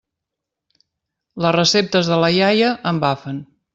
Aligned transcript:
Les 1.45 1.53
receptes 1.57 2.09
de 2.13 2.21
la 2.25 2.31
iaia 2.39 2.73
embafen. 2.93 3.45